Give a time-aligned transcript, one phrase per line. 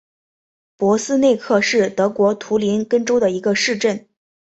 [0.79, 4.09] 珀斯内克是德国图林根州的一个市镇。